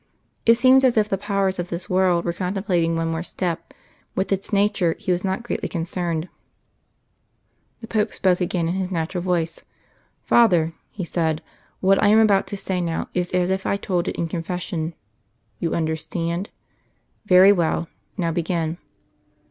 [0.47, 3.71] It seemed as if the powers of this world were contemplating one more step
[4.15, 6.27] with its nature he was not greatly concerned.
[7.81, 9.61] The Pope spoke again in His natural voice.
[10.23, 11.43] "Father," he said,
[11.81, 14.95] "what I am about to say now is as if I told it in confession.
[15.59, 16.49] You understand?
[17.27, 17.87] Very well.
[18.17, 18.79] Now begin."